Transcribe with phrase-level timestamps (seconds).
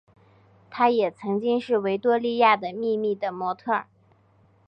[0.71, 3.85] 她也曾经是维多利亚的秘密的模特儿。